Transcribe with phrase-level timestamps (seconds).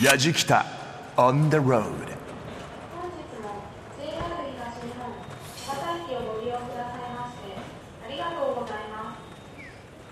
[0.00, 0.64] やじきた
[1.16, 1.62] on the road.
[1.68, 1.92] 本日
[3.42, 3.60] も
[4.00, 4.16] JR
[4.56, 5.12] 東日本
[5.54, 7.54] 千葉駅をご利用くださいまして
[8.06, 9.14] ありがとうございま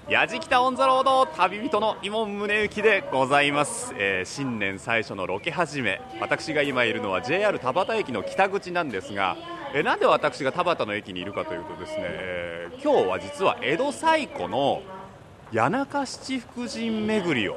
[0.07, 0.13] す。
[0.13, 6.03] やじきたオンザロード旅人の伊門宗行でございます、えー新年最初のロケ始め。
[6.21, 9.39] 私が今いるのは JR 田端駅の北口なんですが、
[9.75, 14.83] えーなんで私が田端の駅にいるかというとですね、えー今日は実は江戸最古の
[15.55, 17.57] 谷中七福神巡りを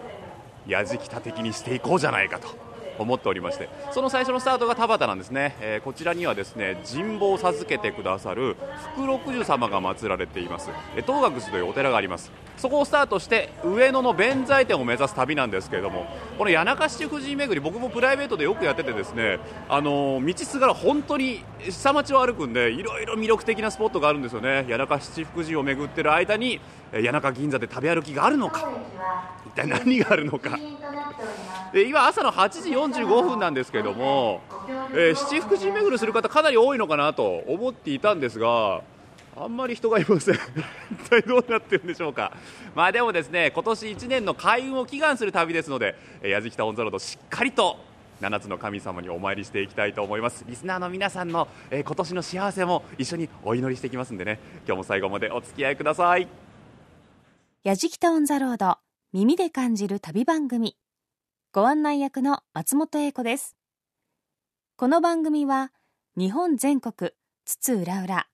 [0.68, 2.62] やじきた的にしていこうじゃないかと。
[2.99, 8.55] 思っておりましてその最初のスタートが田端なんですね、えーこちらにはですね神保を授けてくださる
[8.95, 10.70] 福六十様が祀られています。
[10.95, 12.31] え東岳寺というお寺があります。
[12.57, 16.05] そこをスタートして上野の弁財天を目指す旅なんですけれども
[16.37, 24.63] この谷中七福神巡り僕もプライベートでよくやっててですねあのー道すがら本当に下町を歩くんでいろいろ魅力的なスポットがあるんですよね。
[24.70, 28.70] 谷中七福神を巡ってる間にえ谷中銀座で食べ歩きがあるのか
[29.45, 30.57] 一体何があるのか。
[31.73, 34.41] 今朝の8時45分なんですけれども、
[34.93, 38.81] えー七福神巡りする方かなり多いのかなと思っていたんですが
[39.35, 40.35] あんまり人がいません。
[40.91, 42.31] 一体どうなってるんでしょうか。
[42.75, 47.77] まあでもですね今年1年の開運を祈願する旅ですのでえやじきたオンザロードしっかりと
[48.21, 50.45] 7つの神様にお参りしていきたいと思います。
[50.47, 54.40] リスナーの皆さんの、えー今年の幸せも一緒にお祈りしていきますんでね。
[54.65, 56.27] 今日も最後までお付き合いください。
[57.63, 58.77] やじきたオンザロード
[59.13, 60.75] 耳で感じる旅番組。
[61.55, 63.55] ご案内役の松本英子です。
[64.75, 65.72] この番組は
[66.18, 67.12] 日本全国
[67.46, 68.25] 津々浦々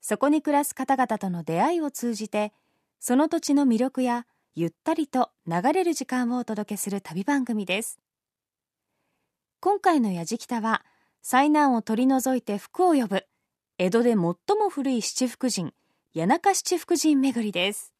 [0.00, 2.54] そこに暮らす方々との出会いを通じて
[2.98, 7.98] その土地の魅力やゆったりと流れる時間をお届けする旅番組です。
[9.60, 10.82] 今回のやじきたは
[11.20, 13.26] 災難を取り除いて福を呼ぶ
[13.76, 14.34] 江戸で最も
[14.70, 15.74] 古い七福神
[16.14, 17.92] 谷中七福神巡りです。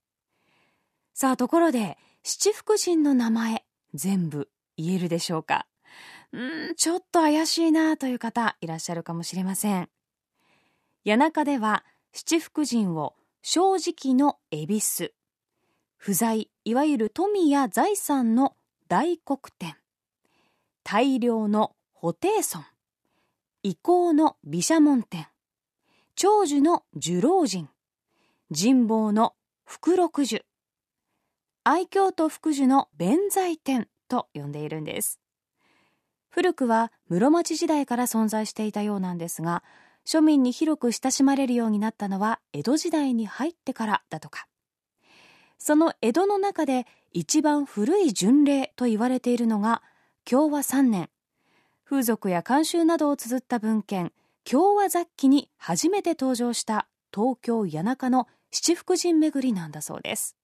[1.13, 5.67] さあところで七福神の名前全部言えるでしょうか？
[6.33, 9.89] うんちょっと怪しいなという方いらっしゃるかもしれません。
[11.05, 15.13] 谷中では七福神を正直の恵比寿。
[15.97, 18.57] 不在いわゆる富や財産の
[18.89, 19.77] 大黒天。
[20.85, 22.65] 大量の布袋尊
[23.63, 25.29] 遺構の毘沙門天。
[26.15, 27.69] 長寿の寿老人。
[28.53, 29.35] 神保の
[29.65, 30.45] 福六寿。
[31.65, 33.89] 愛嬌と福寿の弁財天。
[34.13, 35.19] と呼んでいるんです。
[36.29, 39.63] 古くは室町時代から存在していたようなんですが
[40.05, 44.47] 庶民に広く親しまれるようになったのは江戸時代に入ってからだとか。
[45.59, 49.81] その江戸の中で一番古い巡礼と言われているのが
[50.25, 51.09] 共和3年。
[51.85, 54.13] 風俗や慣習などを綴った文献
[54.45, 60.37] 共和雑記に初めて登場した東京谷中の七福神巡りなんだそうです。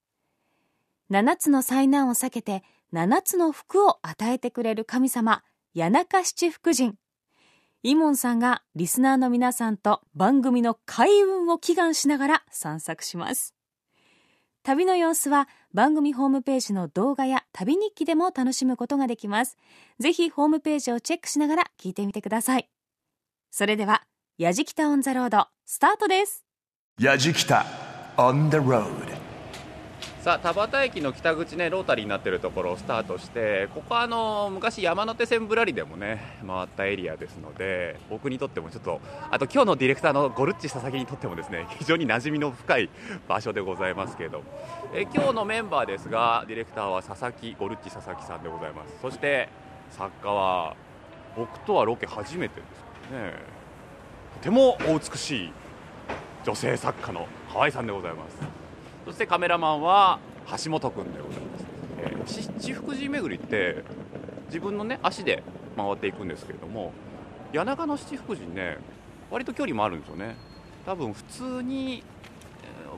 [1.11, 2.63] 7つの災難を避けて
[2.93, 5.43] 7つの福を与えてくれる神様
[5.77, 6.95] 谷中七福神。
[7.83, 13.55] イモンさんがリスナーの皆さんと番組の開運を祈願しながら散策します。
[14.63, 19.57] 旅の様子は番組ホームページの動画や旅日記でも楽しむことができます。
[19.99, 22.69] ぜひホームページをチェックしながら聞いてみてください。
[23.51, 24.03] それでは
[24.39, 26.45] やじきたオンザロードスタートです。
[27.01, 27.65] やじきた
[28.17, 29.08] on the road
[30.29, 39.01] さ田端駅の北口ねロータリーになってるところをスタートしてここはあの昔山手線ぶらりでもね回ったエリアですので僕にとってもちょっと
[39.31, 42.91] あと今日のディレクターのゴルッチ佐々木にとってもですね非常に馴染みの深い
[43.27, 44.43] 場所でございますけれど。
[44.93, 48.99] え今日のメンバーですがディレクターは佐々木ゴルッチ佐々木さんでございます。
[49.01, 49.49] そして
[49.93, 50.77] 作家は
[51.37, 53.33] 僕とはロケ初めてですね。
[54.35, 55.53] とてもお美しい
[56.45, 58.68] 女性作家の河合さんでございます。
[59.09, 60.19] そしてカメラマンは
[60.63, 61.65] 橋本君でございます、
[61.97, 63.83] えーし七福神巡りって
[64.49, 65.43] 自分のね足で
[65.79, 66.93] 回っていくんですけれども
[67.55, 68.77] 谷中の七福神ね
[69.31, 70.37] 割と距離もあるんですよね。
[70.85, 72.03] 多分普通に、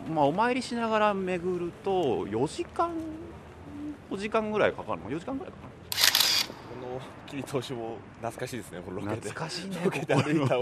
[0.04, 2.90] えーまあ、お参りしながら巡ると4時間
[4.10, 5.70] 5時間ぐらいかかるの4時間ぐらいかな？
[5.70, 9.30] この切り通しも懐かしいですね、このロケで。
[9.30, 10.56] 懐かしいねロケで歩いた、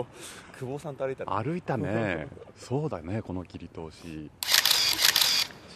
[0.58, 1.42] 久保さんと歩いたの。
[1.42, 2.28] 歩いたね。
[2.54, 4.30] そうだねこの切り通し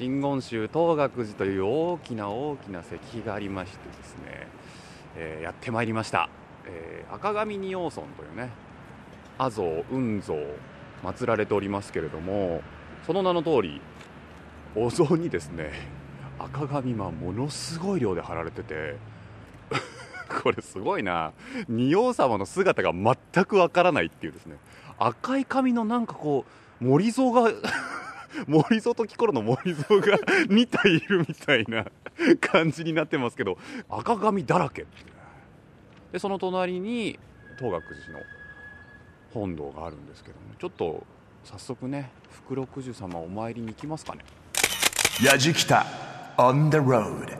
[0.02, 4.48] 真言宗東岳寺という大きな大きな石碑がありましてですね、
[5.16, 6.28] えーやってまいりました、
[6.66, 8.50] えー赤神仁王尊というね
[9.38, 10.38] 阿蔵雲蔵
[11.04, 12.62] 祀られておりますけれども
[13.06, 13.80] その名の通り
[14.74, 15.70] お像にですね
[16.38, 18.96] 赤紙がものすごい量で貼られてて
[20.42, 21.32] これすごいな。
[21.68, 24.56] 仁王様の姿が全くわからないっていうですね
[24.98, 26.44] 赤い髪のなんかこ
[26.80, 27.52] う森蔵が
[28.46, 30.18] 森蔵とキコロの森蔵が
[30.48, 31.86] 2体いるみたいな
[32.40, 33.58] 感じになってますけど
[33.88, 34.86] 赤髪だらけ
[36.12, 37.18] でその隣に
[37.58, 38.24] 東岳寺の
[39.32, 41.04] 本堂があるんですけどもちょっと
[41.44, 44.24] 早速ね福六十様お参りに行きますかね。
[45.22, 45.86] やじきた
[46.38, 47.36] on the road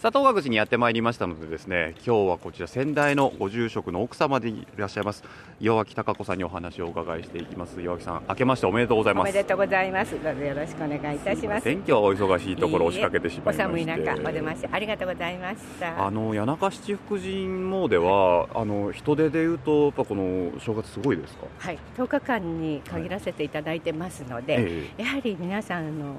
[0.00, 5.22] さあ東岳寺にやってまいりましたのでですね今日はこちら先代のご住職の奥様でいらっしゃいます
[5.60, 7.78] 岩脇貴子さんにお話をお伺いしていきます。
[7.82, 9.26] 岩脇さん明けましておめでとうございおます。
[9.26, 10.12] めでとうございます。
[10.12, 11.64] どうぞよろしくお願いいたします。
[11.64, 13.62] 天気はお忙しいところ押しかけてしまいまして。
[13.62, 16.06] お寒い中お出ましありがとうございました。
[16.06, 21.46] あの谷中七福神詣はあの人手でいうとやっぱこの正月すごいですか？
[21.58, 25.02] はい、10日間に限らせていただいてますので、ええ。
[25.02, 26.14] やはり皆さんあの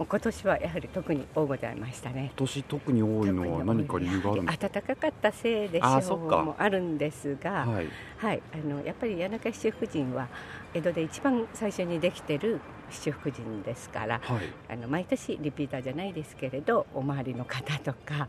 [0.00, 2.32] もう今年はやはり特に多ございましたね。
[2.34, 4.68] 今年特に多いのは何か理由があるんですか？
[4.70, 7.86] 暖かかったせいでしょうもあるんですが、はい。
[8.16, 10.28] はい、あのやっぱり谷中七福神は
[10.72, 14.42] 江戸で一番最初にできてる七福神ですから、はい。
[14.68, 18.28] あの毎年リピーターじゃないですけれどお周りの方とか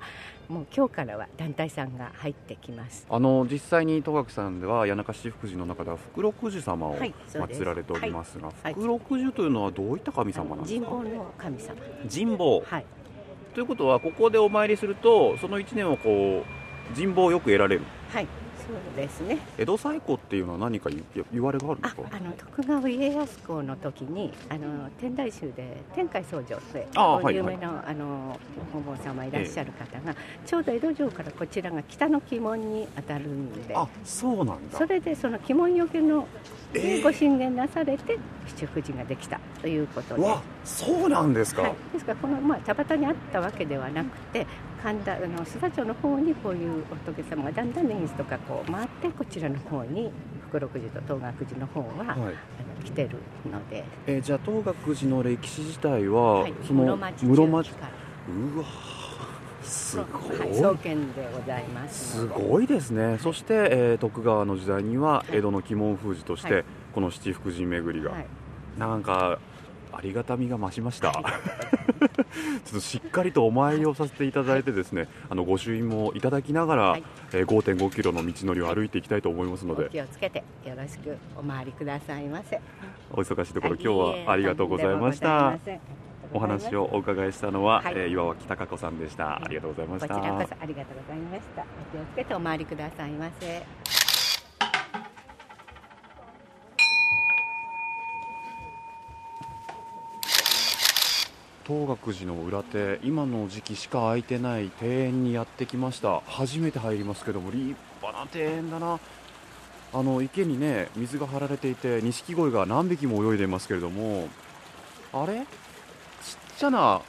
[0.49, 3.05] もう今日からは団体さんが入ってきます。
[3.09, 8.73] あの実際に戸垣さんでは谷中七福神の中では福六寿様を祀られておりますが、はい。
[8.73, 10.85] 福六寿というのはどういった神様なんですか？
[10.87, 11.75] 神保の神様。
[12.13, 12.63] 神保。
[12.65, 12.85] はい。
[13.53, 16.43] ということはここでお参りするとその1年をこ
[16.91, 17.81] う神保をよく得られる。
[18.09, 18.27] はい
[18.71, 19.37] そうですね。
[19.57, 21.03] 江戸最古っていうのは何か言
[21.33, 22.03] 言われがあるんですか？
[22.09, 28.39] ああの徳川家康公の時にあの天台宗で天海僧正であはい有名な、あの
[28.73, 30.15] お坊様いらっしゃる方が、
[30.45, 33.75] ちょうど江戸城からこちらが北の鬼門に当たるんで。
[33.75, 34.77] あそうなんだ。
[34.77, 36.25] それでその鬼門よけの
[36.73, 44.47] えーご神殿なされて七福神ができたということで、うわそうなんですか、はい、ですからこの、まあ、田端にあったわけではなくて
[44.81, 50.11] 神田あの須田町の方にこういう仏様がだんだん年月とかこう回ってこちらの方に
[50.49, 52.19] 福禄寺と東岳寺の方は、あはい。
[52.19, 52.33] の
[52.83, 53.09] 来てる
[53.51, 57.71] ので、えーじゃあ東岳寺の歴史自体は、はい、その室町室町
[58.27, 58.65] うわ
[59.63, 62.17] すごい、はい、創建でございます。
[62.21, 65.37] すごいですね、そして、えー徳川の時代にははい。
[65.37, 66.65] 江戸の鬼門封じとして、はい。
[66.93, 68.25] この七福神巡りが、はい。
[68.79, 69.37] なんか
[70.01, 71.29] ありがたみが増しました、 ちょっ
[72.73, 77.03] としっかりとお参りをさせていただいてですね、あの御朱印もいただきながら、はい。
[77.33, 82.59] えー5.5キロの道のりを歩いていきたいと思いますのおで気をつけてよろしくお回りくださいませ。
[83.11, 85.53] お忙しいところ、はい今日はありがとうございました。
[86.33, 87.93] お話をお伺いしたのは、はい。
[87.95, 89.35] えー岩脇貴子さんでした。
[89.35, 90.15] ありがとうございました。
[90.15, 91.61] こちらこそありがとうございました。
[91.61, 94.00] お気をつけてお回りくださいませ
[101.71, 106.19] 東岳寺の裏手今の時期しか開いてない庭園にやってきました。
[106.27, 108.99] 初めて入りますけども立派な庭園だな。
[109.93, 114.27] あの池にね水が張られていて錦鯉が何匹も泳いでいますけれども
[115.13, 115.39] あれ？
[115.39, 115.45] ちっ
[116.57, 117.01] ちゃな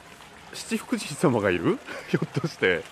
[0.53, 1.77] 七福神様がいる？
[2.07, 2.83] ひょっとして。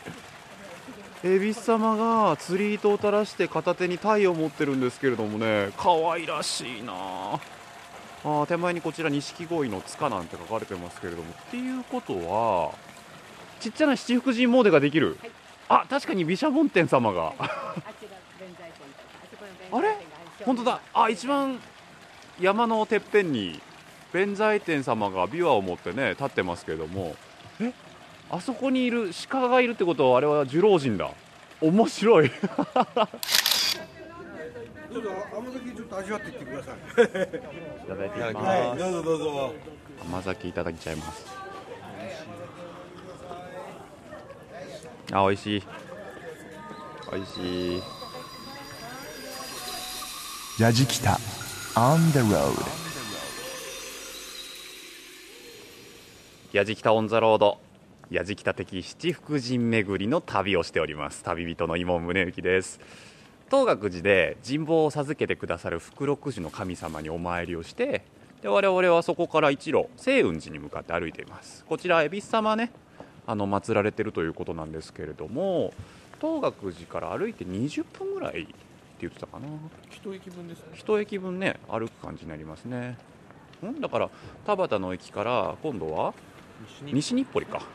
[1.24, 6.94] 恵比寿様が釣り糸を垂らして片手に鯛を持ってるんですけれどもね可愛らしいな。
[6.96, 11.32] あー手前にこちら錦鯉の塚なんて書かれてますけれども。
[11.32, 12.72] っていうことは
[13.60, 15.18] ちっちゃな七福神詣ができる、
[15.70, 17.34] あ確かに毘沙門天様が。
[19.72, 19.98] あれ？
[20.46, 20.82] 本当だ。
[20.94, 21.60] あ一番
[22.40, 23.62] 山のてっぺんに
[24.12, 27.16] 弁財天様が琵琶を持ってね立ってますけれども。
[27.60, 27.72] え？
[28.30, 31.12] あそこにいる鹿がいるってことはあれは寿老人だ。
[31.62, 32.32] 面白い
[34.94, 36.76] どうぞ甘酒ちょっと味わっていってください。
[36.76, 39.54] いただいていきます、どうぞどうぞ。
[40.02, 41.26] 甘酒いただきちゃいます。
[45.14, 45.64] あ美味しい。
[47.12, 47.82] 美味しい。
[50.62, 51.18] やじきた
[51.76, 52.52] on the road.
[56.52, 57.60] やじきたオンザロード
[58.10, 61.24] やじきた的七福神巡りの旅をしております。
[61.24, 62.80] 旅人の今宗行です
[63.52, 68.06] 東岳寺で神保を授けてくださる福禄寺の神様にお参りをして
[68.42, 71.66] で我々はそこから一路清雲寺に向かって歩いています。
[71.66, 72.72] こちら恵比寿様ね。
[73.28, 75.74] あの祀られてるということなんですけれども
[76.22, 78.54] 東岳寺から歩いて20分ぐらいって
[79.02, 79.48] 言ってたかな。
[79.90, 80.64] 一駅分ですね。
[80.74, 82.98] 一駅分ね歩く感じになりますね。
[83.66, 84.10] んだから
[84.46, 86.14] 田端の駅から今度は
[86.82, 87.66] 西日暮里か。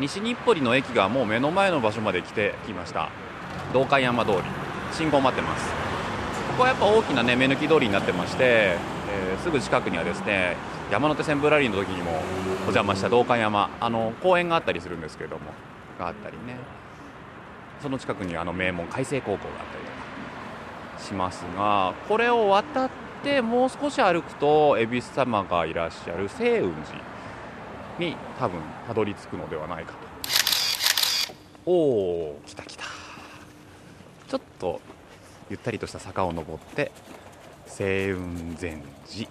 [0.00, 3.08] 西日暮里の駅がもう目の前の場所まで来てきました
[3.72, 4.38] 道館山通り。
[4.92, 5.72] 信号待ってます。
[6.48, 10.56] ここはやっぱ大きなね目抜き通りになってまして、えーすぐ近くにはですね
[10.90, 15.42] 山手線ぶらりの時にもお邪魔した道館山あの公園があったりするんですけれども
[15.98, 16.56] があったりね。
[17.82, 19.90] その近くにあの名門海星高校があったりと
[20.98, 22.90] かしますがこれを渡っ
[23.22, 26.98] てもう少し歩くと恵比寿様がいらっしゃる清雲寺
[27.98, 29.98] に多分たどり着くのではないかと。
[31.66, 32.75] おお来た来た。
[34.28, 34.80] ちょっと
[35.48, 36.90] ゆったりとした坂を登って
[37.68, 39.28] 清雲禅寺。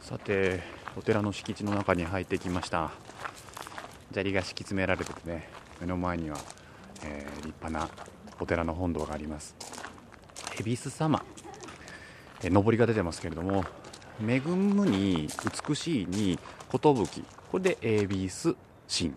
[0.00, 0.60] さて
[0.96, 2.90] お寺の敷地の中に入ってきました。
[4.10, 5.48] 砂利が敷き詰められててね
[5.80, 6.38] 目の前には、
[7.04, 7.88] えー立派な
[8.40, 9.54] お寺の本堂があります。
[10.58, 11.24] 恵比寿様。
[12.42, 13.64] えー上りが出てますけれども
[14.20, 15.28] 恵むに
[15.68, 16.38] 美しいに
[16.72, 16.80] 寿。
[17.52, 18.56] これで恵比寿
[18.88, 19.12] 神。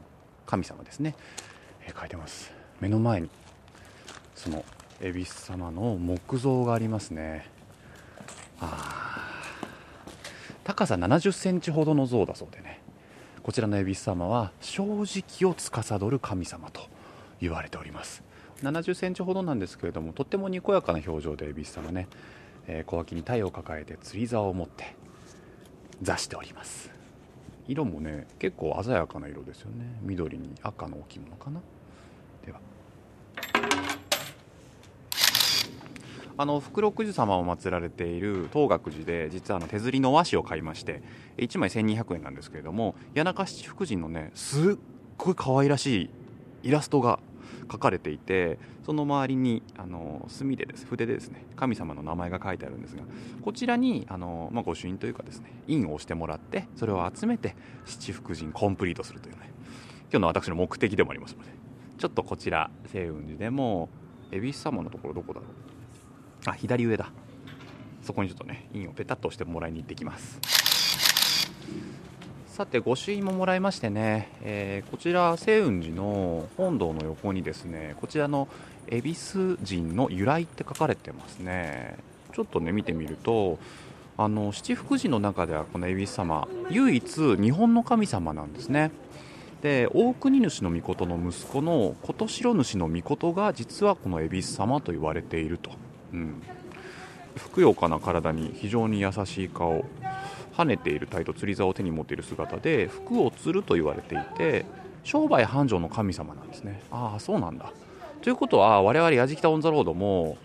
[0.45, 1.15] 神様ですね、
[1.87, 2.51] えー書いてます。
[2.79, 3.29] 目の前に。
[4.39, 4.63] その
[5.01, 7.45] 恵比寿様の木像がありますね。
[8.61, 9.27] あ
[10.63, 12.79] 高さ70センチほどの像だそうでね。
[13.43, 16.83] こちらの恵比寿様は正直を司る神様と
[17.41, 18.23] 言われております。
[18.63, 22.07] 70センチほどなんですけれどもとってもにこやかな表情で恵比寿様ね、
[22.67, 24.95] えー小脇に鯛を抱えて釣り竿を持って
[26.01, 26.89] 座しております。
[27.67, 29.99] 色もね結構鮮やかな色ですよね。
[30.01, 31.59] 緑に赤の置物かな。
[32.45, 32.59] では。
[36.39, 41.03] あの福禄寿様を祀られている東岳寺で実はあの手刷りの和紙を買いまして
[41.35, 44.75] 1枚1200円なんですけれども谷中七福神のねすっ
[45.17, 46.09] ごい可愛らしい
[46.63, 47.19] イラストが
[47.67, 53.03] 描かれていてその周りにあの墨でです筆でですね神様の名前が書いてあるんですが
[53.41, 59.51] こちらにあの、まあ、御朱印というかですね印を押してもらってそれを集めて七福神コンプリートするというね
[60.09, 61.49] 今日の私の目的でもありますので
[61.97, 63.89] ちょっとこちら清雲寺でも
[64.31, 65.78] 恵比寿様のところどこだろう？
[66.45, 67.11] あ左上だ。
[68.03, 70.39] そこにちょっとね印をペタッと押してもらいに行ってきます。
[72.47, 78.49] さて御朱印ももらいましてね、えーこちら清雲寺の本堂の横にですねこちらの
[78.87, 81.97] 恵比寿神の由来って書かれてますね。
[82.33, 83.59] ちょっとね見てみると
[84.17, 88.91] あの七福神の中ではこの恵比寿様唯一日本の神様なんですね。
[89.61, 95.71] で大国主の命の息子の琴城主の命が実はこの恵比寿様と言われていると、
[96.13, 96.41] うん、
[97.35, 99.85] ふくよかな体に非常に優しい顔。
[100.59, 104.65] 跳ねている体と釣り竿を手に持っている姿で福を釣ると言われていて
[105.05, 106.81] 商売繁盛の神様なんですね。
[106.91, 107.71] ああそうなんだ。
[108.21, 110.37] ということは我々やじきた On the Road も、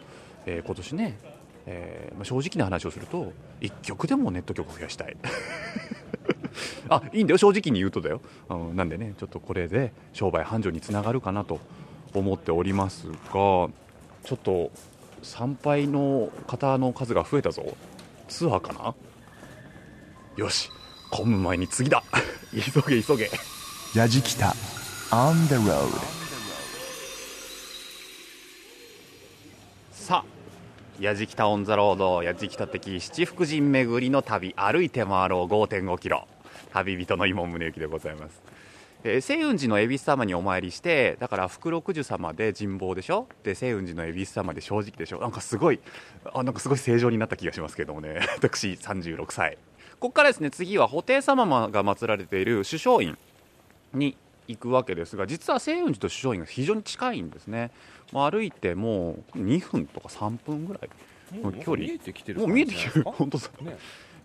[0.46, 1.18] えー今年ね、
[1.66, 5.16] えーまあ正直な話をすると1局でもネット局増やしたい。
[6.88, 7.38] あいいんだよ。
[7.38, 11.58] 正直に言うとだよ、うん、なんでねちょっとこれで商売繁盛につながるかなと
[12.14, 13.68] 思っておりますがちょ
[14.34, 14.70] っと
[15.24, 17.76] 参拝の方の数が増えたぞ。
[18.28, 18.94] ツアーかな？
[20.36, 20.70] よし
[21.10, 22.02] 混む前に次だ。
[22.52, 23.30] 急げ急げ。
[23.94, 24.54] やじきた。
[25.10, 25.88] On the road
[29.92, 32.22] さあやじきた On the Road。
[32.22, 34.54] やじきた的七福神巡りの旅。
[34.56, 35.52] 歩いて回ろう。
[35.52, 36.28] 5.5キロ。
[36.72, 38.42] 旅人の今宗行でございます、
[39.04, 43.28] えー清雲寺の恵比寿様にお参りしてだから福禄寿様で人望でしょ？
[43.42, 45.20] で清雲寺の恵比寿様で正直でしょ？
[45.20, 45.80] なんかすごい
[46.32, 48.20] あなんかすごい正常になった気がしますけどもね。
[48.36, 49.58] 私36歳。
[50.00, 53.18] ここからですね次は布袋様が祀られている首相院
[53.94, 54.16] に
[54.48, 57.70] 行くわけですが実は清雲寺と首相院が非常に近いんですね、
[58.12, 60.90] まあ、歩いてもう2分とか3分ぐらい。
[61.42, 61.86] の距離。
[61.86, 63.04] 見えてきてるもう見えてきてる。
[63.04, 63.76] 感本当ね。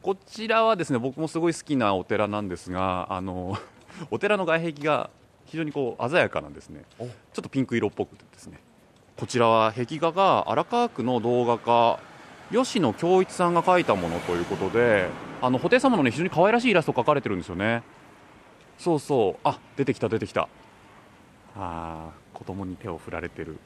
[0.01, 3.57] こちらはですね僕もすごい好きなお寺なんですがあの
[4.11, 5.09] お寺の外壁が
[5.45, 6.83] 非常にこう鮮やかなんですね。
[6.97, 8.59] ちょおっとピンク色っぽくてですね。
[9.17, 11.99] こちらは壁画が荒川区の動画家
[12.51, 15.09] 吉野恭一さんが描いたものということで
[15.41, 17.83] あの布袋様のね非常に可愛らしいイラスト描かれてるんですよね。
[18.77, 19.39] そうそう。
[19.43, 20.47] あ出てきた出てきた。
[21.55, 23.57] あー子供に手を振られてる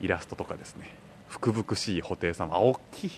[0.00, 0.94] イラストとかですね。
[1.28, 2.54] 福々しい布袋様。
[2.54, 3.10] あ大きい。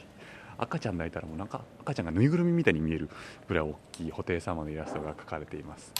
[0.58, 3.08] 赤ちゃん抱いたらもうなんか赤ちゃんがぬいぐるみみたいに見える
[3.48, 5.92] ぐらい大きい布袋様のイラストが描かれています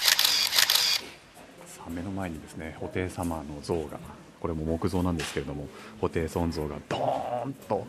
[1.90, 3.98] 目の前にですね布袋様の像が
[4.40, 5.68] これも木像なんですけれども
[6.00, 7.86] 布袋尊像がドーンと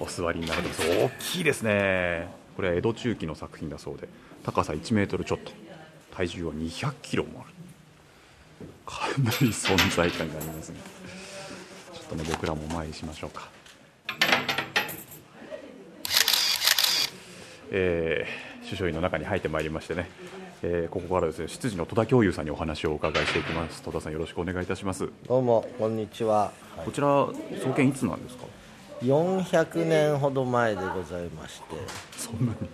[0.00, 2.28] お座りになられてます大きいですね。
[2.56, 4.08] これは江戸中期の作品だそうで
[4.44, 5.52] 高さ1メートルちょっと
[6.14, 7.52] 体重は200キロもある。
[8.84, 10.76] かなり存在感がありますね。
[11.94, 13.48] ちょっとね僕らもお参りしましょうか。
[17.70, 20.08] えー首相院の中に入ってまいりましてね、
[20.62, 23.82] えーここからですね執事の戸田教諭さんにお話をお伺いしていきます。
[23.82, 25.08] 戸田さんよろしくお願いいたします。
[25.28, 26.52] どうもこんにちは、
[26.84, 27.06] こちら
[27.62, 28.44] 創建いつなんですか
[29.02, 31.66] ？400年ほど前でございまして。
[32.16, 32.68] そんなに。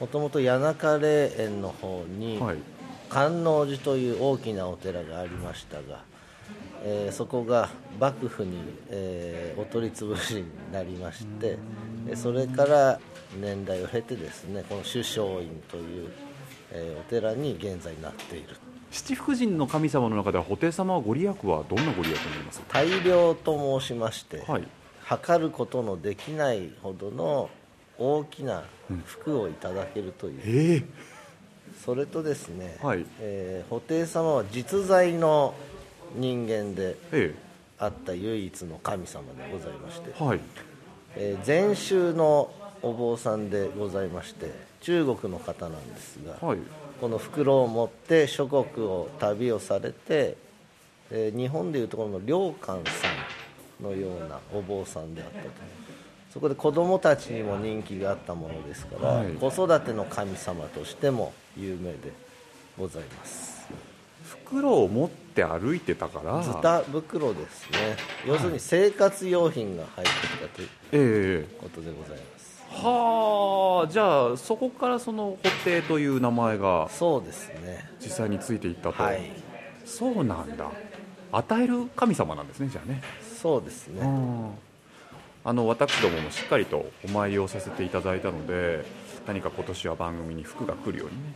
[0.00, 2.56] もともと谷中霊園の方に、はい。
[3.08, 6.00] 観音寺という大きなお寺がありましたが、
[6.84, 7.68] えーそこが
[8.00, 8.56] 幕府に、
[8.90, 11.58] えーお取り潰しになりまして
[12.06, 12.98] でそれから
[13.38, 16.10] 年代を経てですねこの首相院という、
[16.72, 18.56] えーお寺に現在なっている。
[18.90, 22.66] 七福神の神様の中では布袋様はご利益はどんなご利益になりますか？
[22.72, 24.66] 大量と申しまして、はい。
[25.04, 27.50] 測ることのできないほどの
[27.98, 28.64] 大きな
[29.04, 30.84] 服をいただけるという、ええ。
[31.84, 33.06] それとですね、はい。
[33.20, 35.54] えー布袋様は実在の
[36.14, 37.34] 人間でえ
[37.78, 40.40] あった唯一の神様でございまして、えはい。
[41.16, 42.50] えー禅宗の
[42.82, 46.58] お坊さんでございまして中国の方なんですが、はい。
[47.00, 50.36] この袋を持って諸国を旅をされて、
[51.10, 53.08] えー日本でいうところの良寛さ
[53.80, 55.48] んのようなお坊さんであったと。
[56.32, 59.32] そこで子供たちにも人気があったものですから、はい。
[59.34, 62.12] 子育ての神様としても有名で
[62.78, 63.68] ございます。
[64.24, 66.42] 袋を持って歩いてたから。
[66.42, 67.96] ズタ袋ですね。
[68.26, 72.20] 要するに生活用品が入ってきたというええことでございます。
[72.20, 72.31] は
[72.74, 77.88] あじゃあそこからその布袋という名前がそうですね。
[78.00, 79.20] 実際についていったと、はい。
[79.84, 80.70] そうなんだ。
[81.32, 83.02] 与える神様なんですねじゃあね。
[83.40, 84.02] そうですね。
[85.44, 88.84] あの私どももしっかりとお参りをさせていただいたので
[89.26, 91.34] 何か今年は番組に服が来るようにね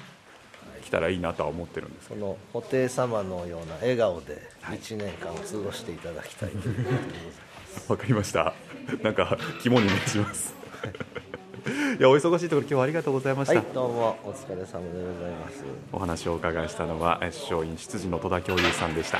[0.85, 7.31] 来たらいいなとは思ってるんですその布袋様のような笑顔で1年間を過ごしていただきたいということでご
[7.88, 8.55] ざい かりました。
[9.02, 10.56] なんか肝に銘じます
[11.99, 15.65] いやお忙しいところ今日はありがとうございました、はい、どうもお疲れ様でございます。
[15.91, 19.19] お話をお伺いしたのはえ首相院執事の戸田教友さんでした。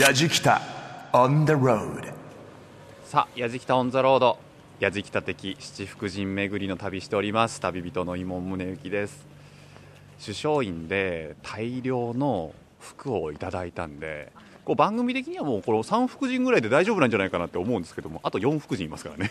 [0.00, 0.62] やじきた
[1.12, 2.14] on the road.
[3.04, 4.38] さあやじきたオンザロード
[4.80, 7.60] やじきた的七福神巡りの旅しております。
[7.60, 9.26] 旅人の伊門宗行です。
[10.24, 14.32] 首相院で大量の服をいただいたんで
[14.64, 19.30] こう番組的にはもうこの3福神ぐらいで大丈夫なんじゃないかなって思うんですけどもあと4福神いますからね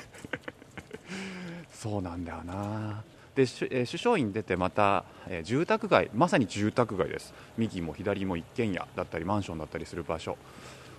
[1.80, 3.04] そうなんだよな。
[3.36, 7.34] でえー首相院出てまた、えー住宅街まさに住宅街です。
[7.58, 10.38] 右も左も一軒家だったりマンションだったりする場所。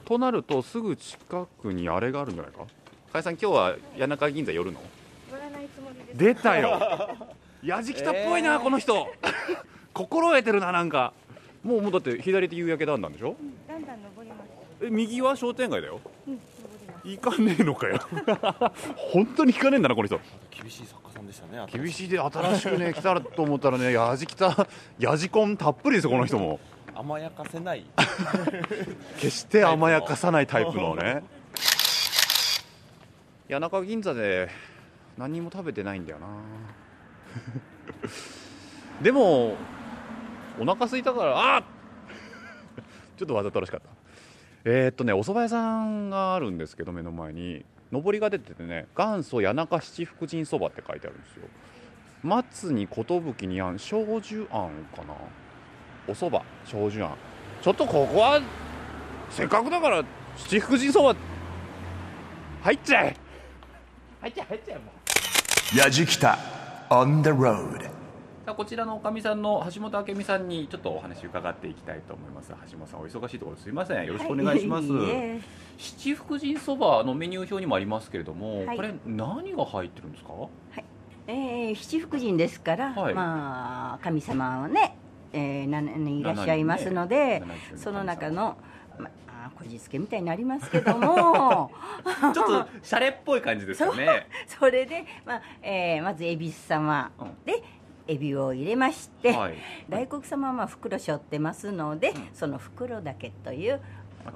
[0.04, 2.61] となるとすぐ近くにあれがあるんじゃないか？
[3.12, 4.81] 加谷さん今日は谷中銀座寄るの？
[6.14, 6.79] 出たよ。
[7.62, 9.09] やじきたっぽいな、この人。
[9.92, 11.12] 心得てるななんか。
[11.64, 13.35] もうもうだって左手夕焼けだんだんでしょ？
[13.66, 14.37] だんだん登りま
[14.81, 14.87] す。
[14.87, 16.00] え右は商店街だよ。
[16.29, 16.40] うん。
[17.16, 18.01] 行かねえのかよ。
[18.97, 20.21] 本当に行かねえんだなこの人。
[20.51, 24.68] 厳しい作家さんでしたね厳しいで新しくね来たらと思ったらねやじきた。
[24.99, 26.61] やじコンたっぷりですよこの人も。
[26.94, 27.85] 甘やかせない。
[29.18, 31.23] 決して甘やかさないタイプのね。
[33.49, 34.51] 谷中銀座で
[35.16, 36.27] 何にも食べてないんだよな
[39.03, 39.57] でも
[40.59, 41.62] お腹空いたからあ
[43.16, 43.97] ちょっとわざとらしかった
[44.64, 47.64] えーっとねお蕎麦屋さんがあるんですけど目の前に。
[47.90, 51.49] 上りが出ててね元祖谷中七福神そばって書いてあるんですよ。
[52.23, 55.14] 松に寿にあん焼寿あんかな。
[56.07, 57.14] お蕎麦焼寿あん
[57.62, 58.42] ちょっとここは
[59.31, 60.05] せっかくだから
[60.37, 61.16] 七福神そば
[62.62, 63.16] 入っちゃえ。
[64.21, 64.92] 入っちゃえ入っちゃえも
[65.75, 65.79] う。
[65.79, 66.38] やじきた
[66.90, 67.97] on the road
[68.54, 72.52] こちらのおかみさんの橋本明美さんにちょっとお話伺っていきたいと思います。
[72.70, 74.06] 橋本さんお忙しいところすいません。
[74.06, 75.42] よろしくお願いします、はい
[75.80, 78.76] 七福神そばのメニュー表にもありますけれども、はい。
[78.76, 80.32] これ何が入ってるんですか？
[81.28, 83.14] えー、七福神ですから、はい。
[83.14, 84.96] まあ神様はね、
[85.32, 87.42] えー、7人いらっしゃいますので、
[87.76, 88.56] その中の、
[88.98, 91.70] まあ、こじつけみたいになりますけども。
[92.34, 94.26] ちょっとシャレっぽい感じですよね。
[94.48, 97.11] それで、まあえーまず恵比寿様
[97.44, 97.62] で、
[98.09, 99.55] エビを入れまして、はい。
[99.88, 103.81] 大黒様はまあ袋背負ってますので、その袋だけという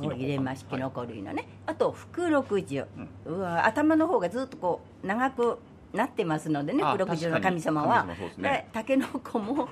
[0.01, 2.85] を入れましきのこ類のね、あと袋くじゅ
[3.27, 5.59] うわ頭の方がずっとこう長く
[5.93, 8.07] なってますのでねあ袋くじゅうの神様は。
[8.73, 9.69] たけのこも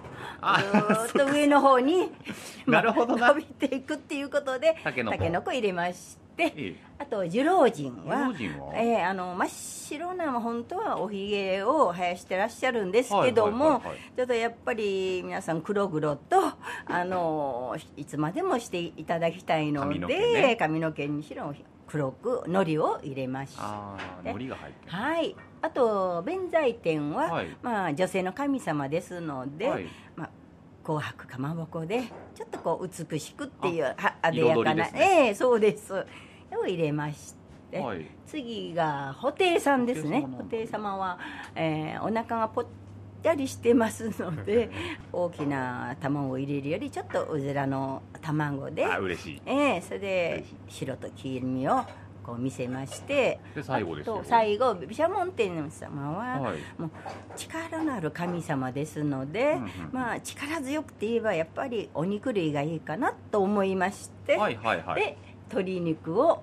[1.06, 2.10] ずっと上の方に
[2.66, 8.30] 伸びていくっていうことでたけのこ入れましていいあと寿老人は
[8.74, 13.82] えーあの真っ白な本当はおひげを生やしてらっしゃるんですけども、
[14.16, 16.36] ちょっとやっぱり皆さん黒々と
[16.86, 20.56] あのいつまでもしていただきたいの髪の毛でね。
[20.56, 21.54] 髪の毛にしろ
[21.88, 23.62] 黒く海苔を入れましてる。
[24.86, 25.34] はい。
[25.62, 27.48] あと弁財天は、はい。
[27.62, 29.86] まあ、女性の神様ですので、はい。
[30.14, 30.30] まあ、
[30.90, 32.02] 紅白かまぼこで
[32.34, 34.92] ちょっとこう美しくっていうはあで彩やかな、ね。
[34.94, 35.94] ええそうです。
[35.94, 37.36] を入れまし
[37.70, 38.04] て、はい。
[38.26, 40.22] 次が布袋さんですね。
[40.22, 41.18] 布布袋様は、
[41.54, 42.66] えーお腹がぽっ
[43.22, 44.70] たりしてますので
[45.12, 49.42] 大きな卵を入れるよりちょっとうずらの卵であ嬉しい。
[49.46, 51.84] ええそれで白と黄身を
[52.24, 56.58] こう見せましてで最後です最後毘沙門天様は、はい。
[56.78, 56.90] もう
[57.36, 65.00] 力のある神様ですので、うんうんまあ、力強くて言えばやっぱりお肉類がいいかなと思いまして、はいはいはい。
[65.00, 66.42] で鶏肉を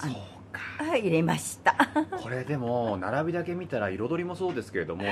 [0.00, 0.14] あの
[0.90, 1.76] あ入れました。
[2.22, 5.04] これでも並びだけ見たら彩りもそうですけれども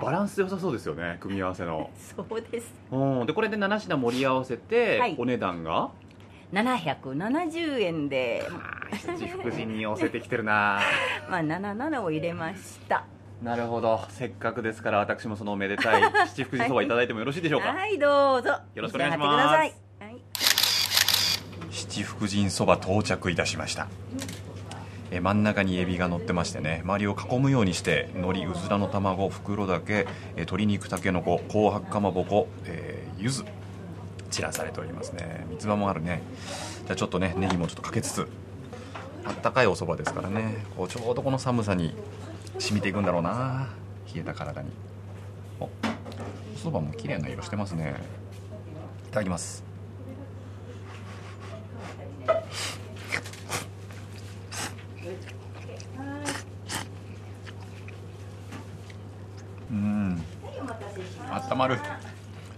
[0.00, 1.90] バランス良さそうですよね組み合わせの。
[2.16, 2.72] そうです。
[2.90, 3.26] うん。
[3.26, 5.14] でこれで7品盛り合わせて、はい。
[5.18, 5.90] お値段が？
[6.52, 8.48] 770円で、
[9.06, 10.80] 七福神に寄せてきてるな。
[11.30, 13.04] まあ、77を入れました。
[13.42, 14.04] なるほど。
[14.10, 18.50] せっかくですから私もそのおめでたい 七福神そばいただいてもよろしいでしょうか、はいどうぞ。
[18.74, 19.54] よろしくお願いします。
[19.54, 19.74] はい。
[21.70, 23.88] 七福神そば到着いたしました。
[25.10, 33.44] え真ん中にエビが乗ってましてね周りを囲むようにして海苔うずらの卵袋だけえ鶏肉たけのこ紅白かまぼこ、えー、柚子
[34.30, 35.46] 散らされておりますね。
[35.50, 36.22] 三つ葉もあるね。
[36.86, 38.28] じゃあちょっとねネギもちょっとかけつつ
[39.24, 40.64] あったかいお蕎麦ですからね。
[40.76, 41.94] こうちょうどこの寒さに
[42.58, 43.68] 染みていくんだろうな。
[44.14, 44.70] 冷えた体に。
[45.60, 45.68] おお
[46.56, 47.94] 蕎麦も綺麗な色してますね。
[49.08, 49.64] いただきます。
[59.70, 60.22] うん。
[61.30, 61.78] あったまる。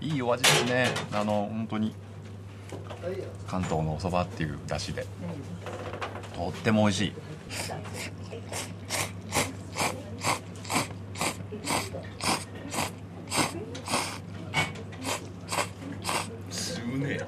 [0.00, 0.88] いいお味ですね。
[1.12, 1.94] あの本当に。
[3.46, 5.06] 関東のお蕎麦っていう出汁で。
[6.35, 7.12] とっても美味しい。
[16.50, 17.18] すね。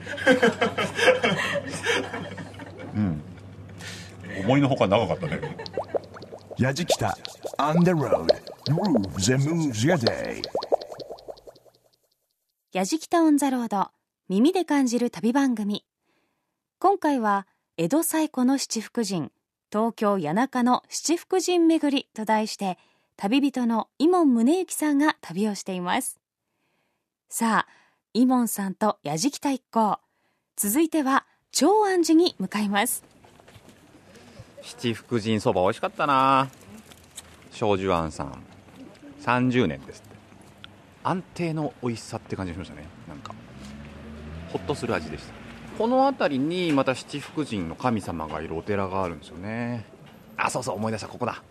[2.95, 3.23] うん。
[4.45, 5.41] 思いのほか長かったね。
[6.59, 7.13] Yajikita
[7.59, 8.31] on the road.
[8.67, 10.43] Grooves and moves your day.
[12.79, 13.91] やじきたオンザロード
[14.29, 15.85] 耳で感じる旅番組。
[16.79, 19.33] 今回は江戸最古の七福神
[19.73, 22.79] 東京谷中の七福神巡りと題して
[23.17, 26.21] 旅人の伊門宗行さんが旅をしています。
[27.29, 27.73] さあ
[28.15, 29.99] 伊門さんとやじきた一行
[30.55, 33.03] 続いては長安寺に向かいます。
[34.63, 36.49] 七福神そば美味しかったな。
[37.51, 38.45] 庄寿庵さん。
[39.25, 40.08] 30年です
[41.03, 42.87] 安定の美味しさって感じがしましたね。
[43.09, 43.35] なんか。
[44.53, 45.33] ほっとする味でした。
[45.77, 49.85] この辺りにまた七福神の神様がいるお寺があるんですよね。
[50.37, 51.43] あそうそう思い出したここだ。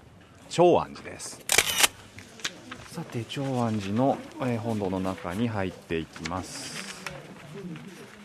[0.50, 1.40] 長安寺です。
[2.92, 4.18] さて長安寺の、
[4.64, 7.06] 本堂の中に入っていきます。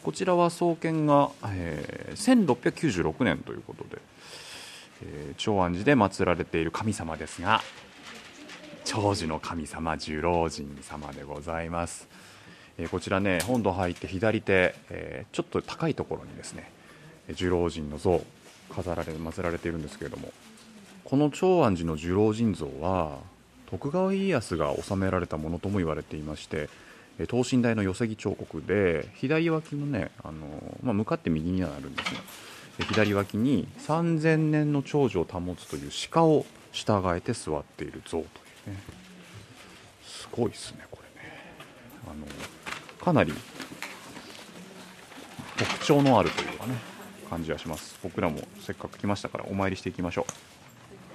[0.02, 4.02] こちらは創建が、えー1696年ということで
[5.02, 7.62] えー長安寺で祀られている神様ですが
[8.84, 12.08] 長寿の神様寿老神様でございます、
[12.78, 16.70] えーこちらね本堂入って左手、えーちょっと高いところにですね
[17.34, 18.22] 寿老神の像
[18.70, 20.32] 飾られ祀られているんですけれども
[21.04, 23.18] この長安寺の寿老神像は
[23.66, 26.68] 徳川家康が治められたものとも言われていまして
[27.28, 32.20] 等身大の寄木彫刻で左脇のね、あのまあ、向かって右にはなるんですが
[32.86, 38.28] 左脇に3000年の長寿を保つという鹿を従えて座っている像という。
[38.66, 38.76] ね
[40.04, 41.28] すごいですねこれね。
[42.06, 42.26] あの
[43.04, 43.32] かなり
[45.56, 46.74] 特徴のあるというかね
[47.28, 47.98] 感じはします。
[48.02, 50.32] 僕らもせっかく来ましたからお参りしていきましょう。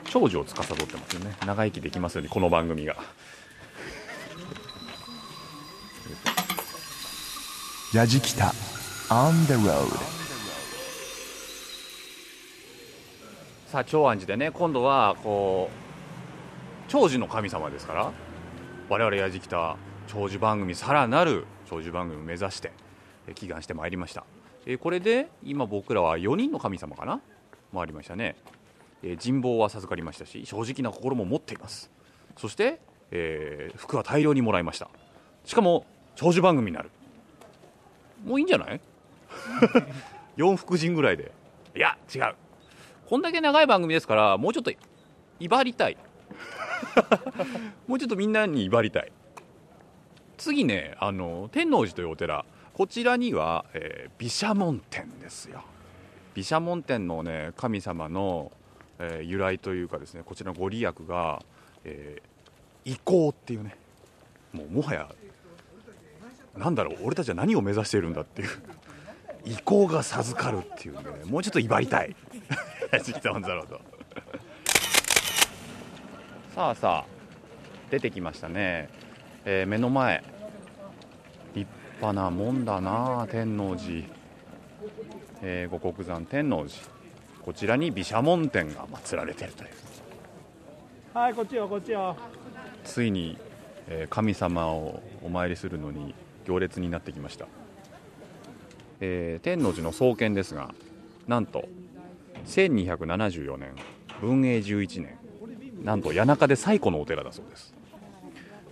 [0.09, 1.35] 長寿を司ってますよね。
[1.45, 2.95] 長生きできますようにこの番組が。
[9.09, 9.87] on the road.
[13.67, 15.86] さあ長安寺でね今度はこう
[16.87, 18.11] 長寿の神様ですから
[18.89, 19.75] 我々やじきた
[20.07, 22.71] 長寿番組さらなる長寿番組を目指して
[23.35, 24.23] 祈願してまいりました。
[24.79, 27.19] これで今僕らは4人の神様かな？
[27.73, 28.35] 回りましたね、
[29.19, 31.91] 人望は授かりましたし正直な心も持っています。
[32.37, 32.79] そして、
[33.11, 34.89] えー服は大量にもらいました。
[35.43, 36.89] しかも長寿番組になる。
[38.25, 38.79] もういいんじゃない？
[40.37, 41.31] 4福神ぐらいで。
[41.75, 42.35] いや違う。
[43.09, 44.71] こんだけ長い番組ですからもうちょっと
[45.41, 45.97] 威張りたい。
[47.87, 49.11] もうちょっとみんなに威張りたい。
[50.37, 52.45] 次ねあの天王寺というお寺。
[52.73, 55.63] こちらには、え毘沙門天ですよ。
[56.35, 58.51] 毘沙門天のね神様の、
[58.99, 61.41] えー由来というかですねこちらのご利益が、
[61.83, 63.75] えー、意向っていうね。
[64.53, 65.09] もうもはや
[66.55, 68.49] なんだろう俺たちは何を目指しているんだっていう。
[69.45, 71.01] 意向が授かるっていうね。
[71.25, 72.15] もうちょっと威張りたい。
[73.03, 73.81] 実はオンザロード
[76.57, 78.89] さあさあ出てきましたね、
[79.45, 80.23] えー目の前。
[81.53, 81.69] 立
[82.01, 84.07] 派なもんだな天王寺、
[85.43, 86.81] えー五穀山天王寺。
[87.43, 89.69] こちらに毘沙門天が祀られているという。
[91.13, 92.17] はいこっちよこっちよ。
[92.83, 93.37] ついに、
[93.87, 96.15] えー神様をお参りするのに
[96.47, 97.45] 行列になってきました、
[98.99, 100.73] えー天王寺の創建ですが
[101.27, 101.69] なんと
[102.47, 103.75] 1274年
[104.21, 105.19] 文永11年
[105.87, 107.73] なんと谷中で最古のお寺だそうです。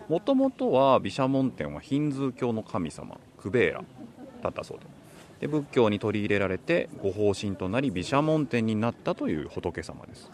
[0.10, 3.84] もともとは毘沙門天はヒンズー教の神様クベーラ
[4.44, 4.86] だったそうで。
[5.40, 10.30] で仏教に取り入れられてご方針となり毘沙門天になったという仏様です。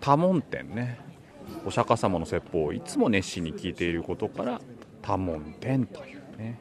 [0.00, 1.00] 多聞天ね。
[1.64, 4.60] お釈迦様の説法をいつも熱心に聞いていることから
[5.00, 6.60] 多聞天というね。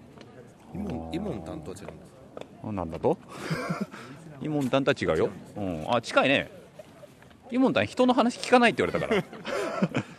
[0.73, 0.77] イ
[1.19, 2.11] モン担当は違うんです
[2.63, 3.17] あなんだと？
[4.41, 6.60] イモンは違うよ、うん、あ近いね
[7.51, 9.23] イモンタン人の話聞かないって言われたから。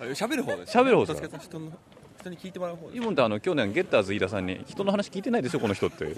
[0.01, 1.73] あ 喋る方です喋る方です人の
[2.21, 2.97] 人に聞いてもらう方です。
[2.99, 6.15] イモンタンあの去年ゲッターズ飯田さんに人の話聞いてないですよこの人って。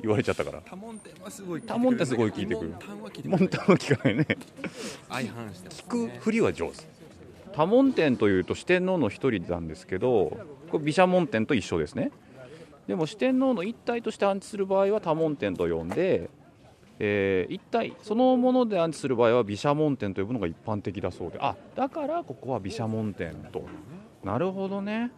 [0.00, 0.60] 言われちゃったから。
[0.64, 4.26] 多聞天はすごい多聞天すごい聞いてくるイモンタンは聞いてくモンタンは聞かないね。
[5.08, 6.84] 相反してます聞くふりは上手
[7.52, 10.38] 多聞天というと四天王の一人なんですけど
[10.70, 12.10] これ毘沙門天と一緒ですね。
[12.86, 16.30] でも四天王の一体として安置する場合は多聞天と呼んで、
[16.98, 21.38] えー一体そのもので安置する場合は毘沙門天と呼ぶのが一般的だそうで。
[21.40, 23.62] あだからここは毘沙門天と。
[24.24, 25.10] なるほどね。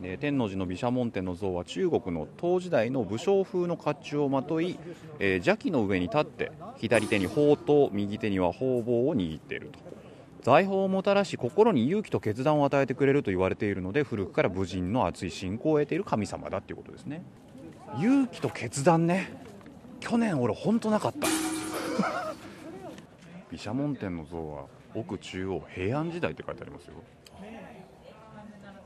[0.00, 4.78] ね天王寺の毘沙門天の像は中国の唐時代の武将風の甲冑をまとい、
[5.18, 9.78] えー邪気の上に立って左手に宝刀右手には宝棒を握っていると。
[10.42, 17.22] 財宝をもたらし心に勇気と決断を与えてくれると言われているので古くから武人の熱い信仰を得ている神様だっていうことですね。
[17.98, 19.51] 勇気と決断ね。
[20.02, 21.28] 去年俺本当なかった。
[23.50, 26.94] 毘沙門天の像は奥中央平安時代って書いてありますよ。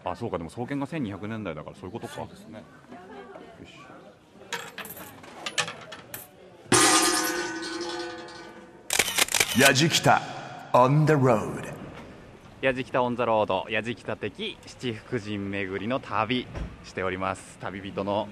[0.04, 2.14] あそうかでも創建が1200年代だからそういうことか。
[2.14, 2.62] そうですね。
[3.60, 3.72] よし。
[9.60, 10.20] やじきた
[10.72, 11.74] on the road.
[12.60, 16.46] やじきたオンザロードやじきた的七福神巡りの旅
[16.84, 17.58] しております。
[17.58, 18.28] 旅人の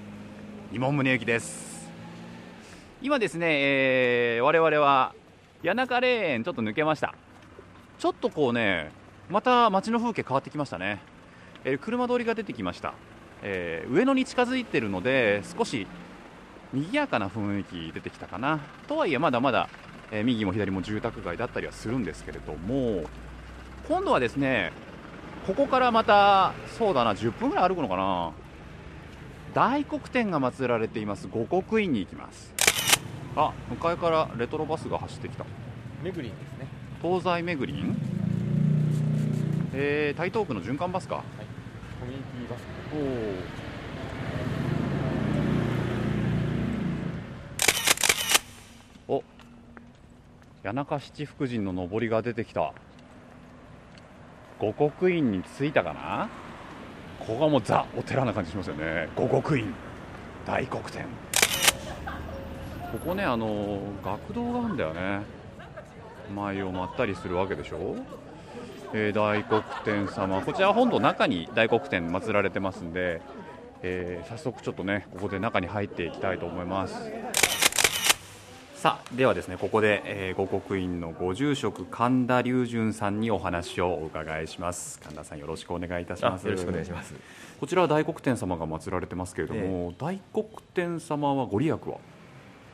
[0.71, 1.74] 今宗行です
[3.01, 5.13] 今ですね、えー我々は
[5.63, 7.13] 谷中霊園ちょっと抜けました。
[7.99, 8.91] ちょっとこうね
[9.29, 10.99] また街の風景変わってきましたね、
[11.63, 12.93] えー車通りが出てきました、
[13.43, 15.87] えー上野に近づいてるので少し
[16.73, 18.59] 賑やかな雰囲気出てきたかな。
[18.87, 19.69] とはいえまだまだ、
[20.11, 23.03] えー右も左も住宅街だったりはするんですけれども
[23.87, 24.71] 今度はですね
[25.45, 28.31] ここからまたそうだな10分ぐらい歩くのかな。
[29.53, 32.54] 大黒天が祀られています五国院に行きます。
[33.37, 35.45] あ向かいからレトロバスが走ってきた。
[36.03, 36.67] めぐりんですね。
[37.01, 37.97] 東西巡りん
[39.73, 41.23] えー、台東区の循環バスか。
[41.99, 42.61] コミュニティバス。
[49.09, 49.23] おお。
[50.63, 52.73] 谷中七福神の上りが出てきた。
[54.59, 56.29] 五国院に着いたかな？
[57.19, 59.09] ここがもうザお寺な感じしますよね。
[59.15, 59.73] 五国院。
[60.45, 61.05] 大黒天
[62.95, 65.21] ここねあの学童があるんだよね。
[66.33, 67.97] 舞を舞ったりするわけでしょ、
[68.93, 70.41] えー大黒天様。
[70.41, 73.21] こちらは本堂の中に大黒天祀られてますんで、
[73.83, 76.95] えー早速ちょっとねここで中に入っていきたいと思います。
[78.75, 84.99] さあではですねここで、えー、五国院のご住職神田隆順さんにお話をお伺いします。
[84.99, 86.45] 神田さんよろしくお願いいたします。
[86.45, 87.13] あよろしくお願いします。
[87.59, 91.97] こちらは大黒天様が祀られてますけれども、大黒天様はご利益は？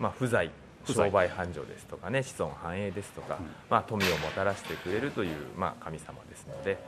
[0.02, 0.50] まあ、不在
[0.86, 3.38] 商売繁盛ですとかね子孫繁栄ですとか、
[3.70, 6.80] まあ、富をもたらしてくれるという、まあ、神様ですので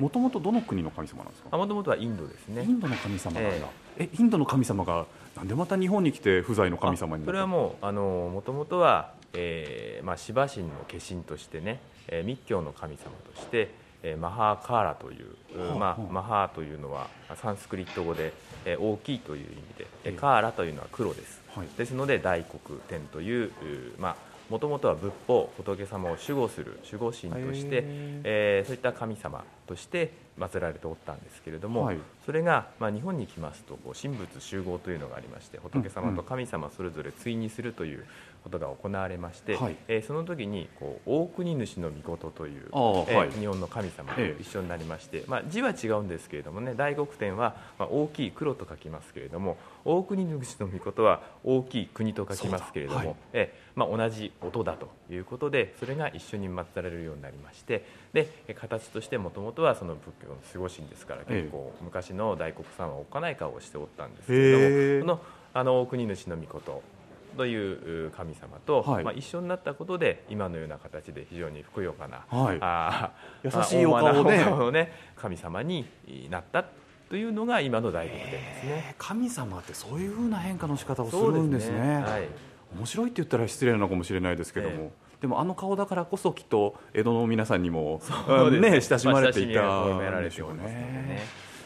[0.00, 1.56] もともとどの国の神様なんですか？
[1.58, 2.64] もともとはインドですね。
[2.64, 3.66] インドの神様なんだ、
[3.98, 4.08] ええ。
[4.18, 5.04] インドの神様が
[5.36, 15.36] なんでまた日本に来て不在の神様にそれはもうあのもともとは、えーまあ、シバ神の化身としてね、えー密教の神様として、えーマハーカーラという、
[15.68, 18.32] はあまあはあマハーというのはサンスクリット語で、
[18.64, 21.68] えー大きいという意味で、えーカーラというのは黒です、はい。
[21.76, 23.52] ですので大黒天という
[23.98, 27.82] まあもともとは仏法仏様を守護する守護神として、
[28.24, 31.98] えーそういった神様として祀られておったんですけれども、はい。
[32.26, 38.04] それが、まあ、日本に来ますとこう神仏集合というのがありまして仏様と神様それぞれ対にするという
[38.44, 39.76] ことが行われまして、はい。
[39.88, 43.30] えーその時にこう大国主の御事という、えーはい。
[43.30, 44.42] 日本の神様とええ。
[44.42, 53.16] 一緒になりまして、まあ、字は違うんですけれどもね大黒天は、まあ、大きい黒と書きますけれども大国主の御事は大きい国と書きますけれども、はい。
[53.32, 61.42] ええまあ、同じ音だということでそれが一緒に祀られるようになりましてでえ形としてもともとはその仏教の守護神ですからええ。
[61.42, 65.00] 結構昔の大黒さんはおっかない顔をしておったんですけれどもへえ。
[65.00, 65.20] その
[65.56, 66.82] あの大国主の御事
[67.34, 69.04] という神様と、はい。
[69.04, 72.58] まあ、一緒になったことで今のような形で非常にふくよかな、はい。
[72.60, 74.44] あー優しいお顔をね。
[74.44, 75.86] おね神様に
[76.30, 76.64] なった
[77.08, 78.94] というのが今の大黒天ですね。
[78.98, 81.48] 神様ってそういうふうな変化の仕方をするそうですね。
[81.48, 81.96] んですね。
[82.02, 82.28] はい。
[82.76, 88.02] 面白いって言ったら失礼なのかもしれないですけども、でもあの顔だからこそきっと江戸の皆さんにも、
[88.60, 91.22] ね、親しまれていたんでしょうね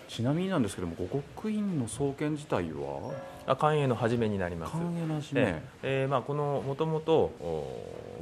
[0.09, 3.13] ちなみになんですけども五国院の創建自体は？
[3.47, 4.73] あ寛永の初めになります。
[4.73, 5.41] 寛永の初め。
[5.43, 6.03] ええ。
[6.03, 7.31] えーまあこのもともと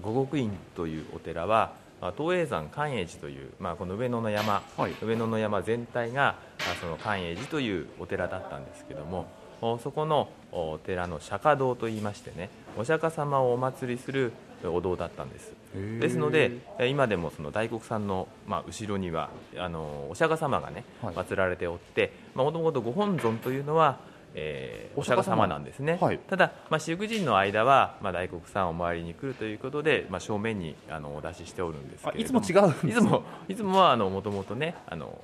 [0.03, 4.63] 五国院というお寺は、まあ、東叡山寛永寺という、まあ、この上野の山、
[5.01, 9.27] 上野の山全体があその寛永寺というお寺だったんですけども
[9.63, 14.33] おそこのお寺の釈迦堂といいましてねお釈迦様をお祭りする
[14.65, 15.53] お堂だったんです。
[15.66, 15.66] ー
[16.01, 21.15] ですのでえ今でもその大黒さんの、まあ、後ろにはあのお釈迦様がね、はい。
[21.15, 23.99] 祀られておってもともとご本尊というのは、
[24.35, 26.19] えーおお釈迦様なんですね、はい。
[26.19, 32.41] ただ、まあ、私服人の間は、まあ、大黒さんを周りに来るということで、まあ、正面にあのお出ししておるんですけれども。
[32.41, 32.93] あいつも違うんですね。
[32.93, 35.19] いつもいつもはもともとねあの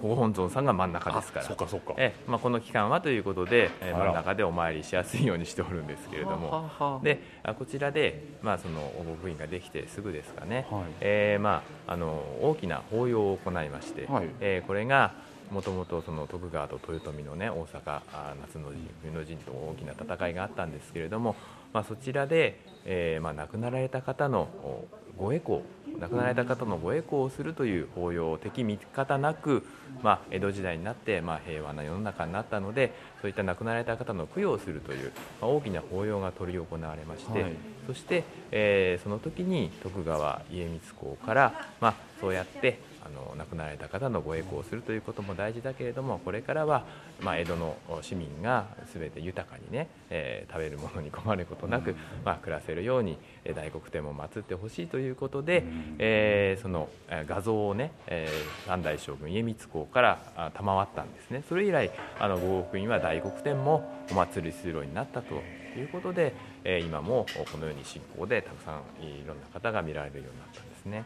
[0.00, 1.44] ご本尊さんが真ん中ですから。
[1.44, 1.94] あそうかそうか。
[1.96, 7.00] えまあ、この期間はということで、え真ん中でお参りしやすいようにしておるんですけれども。
[7.02, 10.82] であこちらで、まあ、そのお牧院ができてすぐですかね、はい。
[11.00, 14.28] えーまあ、あの大きな法要を行いまして、はい。
[14.40, 15.12] えーこれが
[15.50, 21.36] もともとその徳川と豊臣の、ね、大阪あ夏の陣冬の陣と大きな戦いがあったんですけれども、
[21.72, 25.60] まあ、そちらで、えーまあ、亡くなられた方のおご栄光
[26.00, 29.64] 亡くなられた方のご栄光をするという法要を敵味方なく、
[30.02, 37.52] まあ、江戸時代になって、まあ、平和な世の中になったのでそういった亡くなられた方の供養をするという、まあ、大きな法要が執り行われまして、はい。
[37.86, 40.80] そして、えーその時に徳川家光
[41.16, 46.84] 公から、まあ、そうやってあの亡くなられた方のご栄光をするということも大事だけれどもこれからは、
[47.20, 55.64] まあ、江戸の市民が全て豊かにね、えー食べるものに困ることなく、まあ、暮らせるようにえー大黒天も祀ってほしいということで、
[55.98, 61.42] えーそのえー画像をね、えー三代将軍家光公からあ賜ったんですね。
[61.48, 65.34] それ以来あの五国院は大黒天もお祭りするようになったと
[65.78, 66.32] いうことで、
[66.64, 71.04] えー今もこのように信仰でたくさんいろんな方が見られるようになったんですね。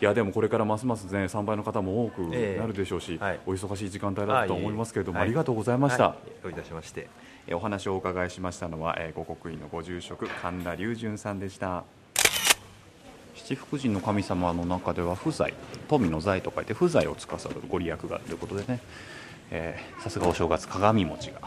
[0.00, 2.60] いやでもこれからますますね3倍の方も多くええ。
[2.60, 3.40] なるでしょうし、はい。
[3.46, 5.26] お忙しい時間帯だと思いますけれども、あい。
[5.26, 6.42] えいえありがとうございました、はい。
[6.42, 7.08] どういたしまして。
[7.48, 11.84] えお話をお伺いしましたのは、えー、五国院のご住職神田隆順さんでした。
[13.34, 15.52] 七福神の神様の中では不在。
[15.88, 18.80] 富の財と書いて不在を司るご利益があるということでね。
[19.50, 21.40] えーさすがお正月鏡餅が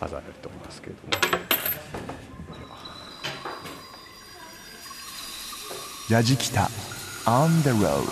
[0.00, 1.02] 飾られておりますけれど
[1.36, 1.52] も。
[6.10, 6.68] やじきた
[7.24, 8.02] On the road.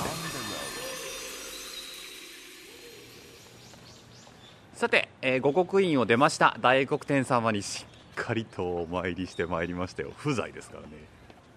[4.75, 6.57] さて、えー五国院を出ました。
[6.61, 10.13] 大黒天様にしっかりとお参りしてまいりましたよ。
[10.17, 10.89] 不在ですからね。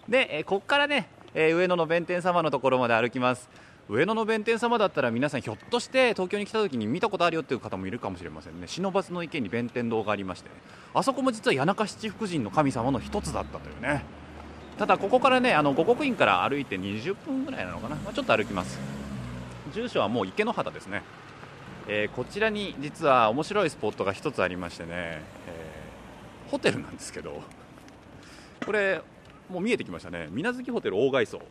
[0.09, 3.47] で、えーここからね、えー上野の弁天様のところまで歩きます。
[3.87, 8.65] 上野の弁天様だったら皆さんひょっとして東京に来た時に見たことあるよっていう方もいるかもしれませんね。
[8.65, 10.55] 不忍の池に弁天堂がありまして、ね、
[10.95, 14.03] あそこも実は谷中七福神の神様の一つだったというね
[14.77, 18.79] ただここからねあの五国院から歩いて20分ぐらいなのかな、まあ、ちょっと歩きます。
[19.73, 21.03] 住所はもう池の畑ですね。
[21.87, 27.41] えーこちらに実は面白いスポットが一つありましてね、えーホテルなんですけど。
[28.65, 29.01] これ
[29.49, 30.27] もう見えてきましたね。
[30.31, 31.41] 水無月ホテル大外荘。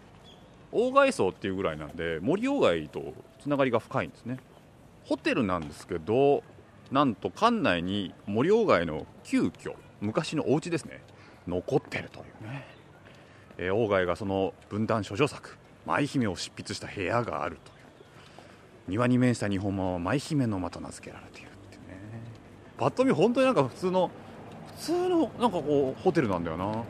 [0.72, 4.38] 大外荘っていうぐらいなんで森鴎外とつながりが深いんですね。
[5.04, 6.42] ホテルなんですけど
[6.90, 11.02] なんと館内に森鴎外の旧居昔のお家ですね。
[11.46, 12.64] 残ってるというね、
[13.58, 17.70] えー外がその分断処女作「舞姫」を執筆した部屋があると。
[17.70, 17.76] いう
[18.88, 21.96] 庭に面した日本間は舞姫の間と名付けられているっていうね。
[22.76, 24.10] パッと見本当になんか普通の
[24.76, 26.82] 普通のなんかこうホテルなんだよな。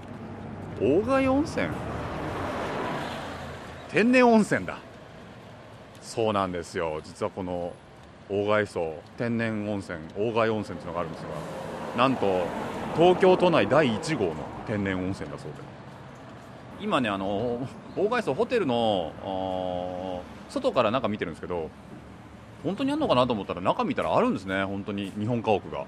[0.80, 1.68] 大貝温泉。
[3.90, 4.78] 天然温泉だ。
[6.00, 7.00] そうなんですよ。
[7.04, 7.74] 実はこの
[8.28, 11.28] 大貝荘天然温泉大貝温泉っていうのがあるんですが
[11.98, 12.46] なんと
[12.96, 14.34] 東京都内第1号の
[14.66, 15.71] 天然温泉だそうで。
[16.82, 21.70] 今ねあの大貝荘ホテルの外から中見てるんですけど
[22.64, 25.86] 本当にあるのかなと思ったら中見たらあるんですね本当に日本家屋が。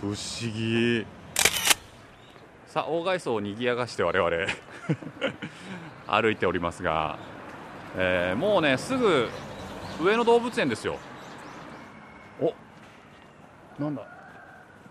[0.00, 0.16] 不思
[0.52, 1.06] 議。
[2.66, 4.30] さあ大貝荘を賑やかして我々。
[6.06, 7.16] 歩いておりますが、
[7.96, 9.28] えーもうねすぐ
[10.02, 10.98] 上野動物園ですよ。
[12.40, 12.52] お
[13.80, 14.02] なんだ。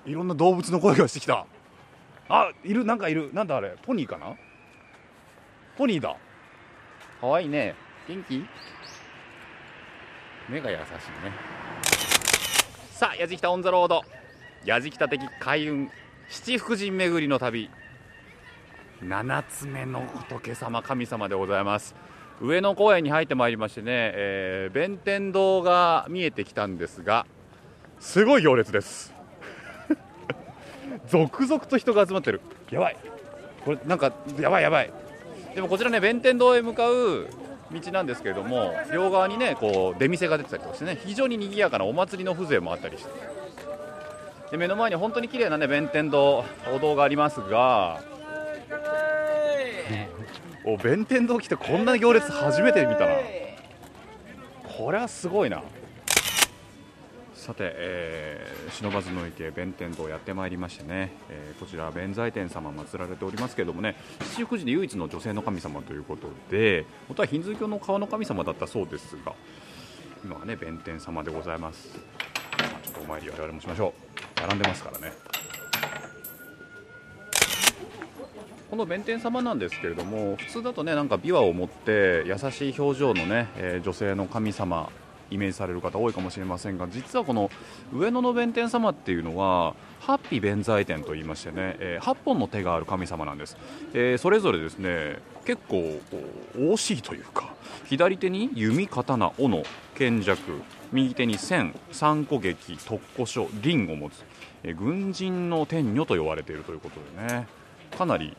[0.05, 1.45] いろんな動物の声がしてきた。
[2.29, 3.29] あいるなんかいる。
[3.33, 3.75] なんだあれ。
[3.83, 4.35] ポニーかな？
[5.75, 6.15] ポニーだ。
[7.19, 7.73] かわいいね。
[8.07, 8.45] 元気？
[10.49, 11.31] 目が優しいね。
[12.91, 14.01] さあやじきた on the road。
[14.65, 15.89] やじきた的開運。
[16.29, 17.69] 七福神巡りの旅。
[19.01, 21.95] 7つ目の仏様神様でございます。
[22.39, 27.25] 上野公園に入ってまいりましてね、えー、弁天堂が見えてきたんですが
[27.99, 29.13] すごい行列です。
[31.07, 32.41] 続々と人が集まってる。
[32.69, 32.97] やばい。
[33.65, 35.02] これなんかやばいやばい。
[35.55, 37.27] でもこちらね弁天堂へ向かう
[37.71, 43.09] 道なんですけれども両側にねこう出店が出てたりとかしてね非常に賑やかなお祭りの風情もあったりして。
[44.51, 46.45] で目の前に本当に綺麗なね弁天堂
[46.75, 48.03] お堂がありますが
[50.63, 53.15] お弁天堂来てこんな行列初めて見たな。
[54.77, 55.61] これはすごいな
[57.43, 69.33] さて、えー、忍ばずの池弁天堂やってまいりましてね、えー、こちら弁財天様祀られておりますけれどもね七福神で唯一の女性の神様ということで本当はヒンズー教の川の神様だったそうですが
[70.23, 71.89] 今はね弁天様でございます、
[72.59, 73.93] まあ、ちょっとお参り我々もしましょ
[74.37, 74.39] う。
[74.39, 75.11] 並んでますからね。
[78.69, 84.89] この弁天様なんですけれども普通だとねなんか琵琶を持って優しい表情のね、えー、女性の神様
[85.31, 87.49] イメージされる方多いかもしれませんが実はこの
[87.93, 93.57] 上野の弁天様っていうのはハッピー弁財天と言いましてね、えー、8本の手がある神様なんです、
[93.93, 95.99] えー、それぞれですね結構
[96.55, 97.53] 惜しいというか
[97.85, 99.63] 左手に弓刀斧
[99.95, 100.41] 剣弱
[100.91, 104.23] 右手に線三個撃特攻書輪を持つ、
[104.63, 107.47] えー、軍人の天女と呼ばれているということでね
[107.97, 108.35] かなり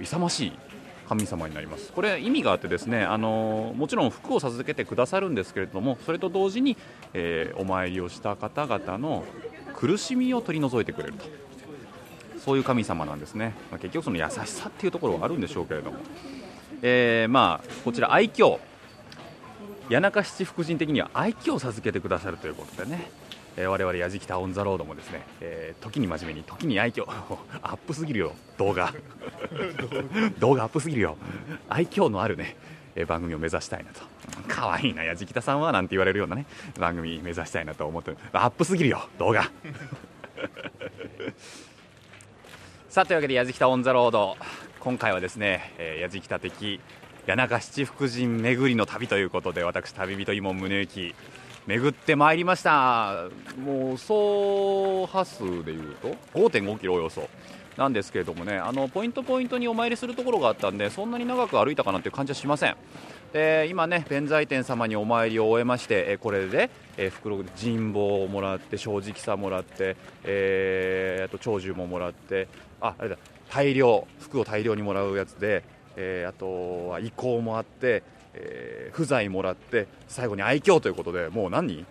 [0.00, 0.52] 勇ましい
[1.10, 1.92] 神様になります。
[1.92, 6.76] これ意味があってですねあのもちろん福を授けてくださるんですけれどもそれと同時に、
[7.14, 9.24] えー、お参りをした方々の
[9.74, 11.24] 苦しみを取り除いてくれると。
[12.38, 15.98] そういう神様なんですね、まあ、結局その優しさっていうところはあるんでしょうけれども、
[16.80, 18.60] えー、まあこちら愛嬌。
[19.90, 23.10] 谷中七福神的には愛嬌を授けてくださるということでね。
[23.56, 27.04] えー、我々やじきた on the road もですね、えー、時に真面目に時に愛嬌
[27.62, 28.92] アップすぎるよ動画。
[30.38, 31.16] 動画アップすぎるよ。
[31.68, 32.56] 愛嬌のあるね、
[32.94, 34.00] えー、番組を目指したいなと。
[34.48, 36.46] 可愛いなやじきたさんはなんて言われるようなね
[36.78, 38.14] 番組目指したいなと思って。
[38.32, 39.50] アップすぎるよ動画。
[42.88, 44.36] さあというわけでやじきた on the road。
[44.80, 46.80] 今回はですね、えー、やじきた的
[47.26, 51.14] 谷中七福神巡りの旅ということで私旅人井門宗之。
[51.70, 53.28] 巡ってまいりました。
[53.56, 57.28] もう総波数でいうと5.5キロおよそ。
[57.76, 62.76] なんですけれどもねあのポイントポイントにお参りするところがあったんでそんなに長く歩いたかなという感じはしません。
[63.32, 72.48] で今ね弁財天様にお参りを終えましてえこれでえ袋で神保をもらって正直さもらって、えー、あと長寿ももらって
[72.80, 73.16] ああれだ
[73.48, 75.62] 大量服を大量にもらうやつで、
[75.94, 78.02] えー、あとは遺構もあって
[78.34, 81.84] えー、不在もらって最後に愛嬌ということでもう何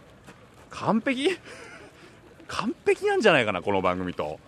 [0.69, 1.37] 完璧？
[2.47, 4.39] 完璧なんじゃないかなこの番組と。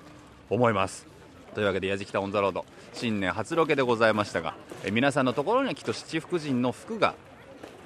[0.51, 1.07] 思います。
[1.55, 7.15] というわけで「やじきた on the road」新年初ロケでございましたが、えー、皆さんのところにはきっと七福神の福が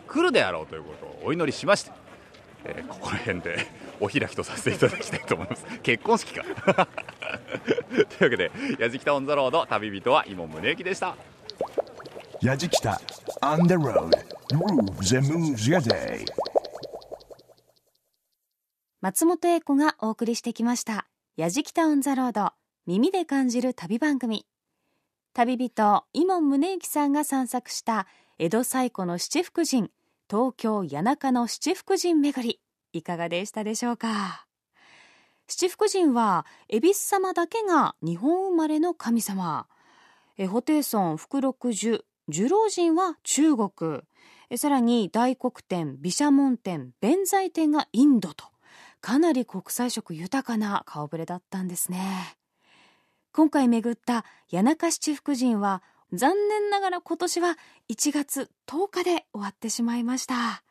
[0.07, 1.91] 来るであろうということをお祈りしまして、
[2.65, 3.67] えー、ここら辺で
[4.01, 5.65] お開きとさせていただきたいと思います。
[5.83, 6.43] 結婚式か。
[7.95, 11.15] というわけで「やじきた on the road」旅人は井門宗之でした。
[12.41, 13.01] やじきた。
[13.41, 14.09] On the road.
[14.49, 16.25] Grooves and moves your day.
[19.01, 21.07] 松本英子がお送りしてきました。
[21.37, 22.51] やじきたオンザロード。
[22.85, 24.45] 耳で感じる旅番組。
[25.33, 28.07] 旅人伊門宗行さんが散策した
[28.37, 29.91] 江戸最古の七福神。
[30.29, 32.59] 東京谷中の七福神巡り。
[32.93, 34.45] いかがでしたでしょうか？
[35.47, 39.67] 七福神は恵比寿様だけが日本生まれの神様。
[40.49, 44.01] ホテイソン福禄寿寿老人は中国。
[44.57, 48.45] さらに大黒天毘沙門天弁財天がインドと
[49.01, 52.35] かなり国際色豊かな顔ぶれだったんですね。
[53.31, 57.57] 今回巡った谷中七福神は残念ながら今年は
[57.89, 60.63] 1月10日で終わってしまいました。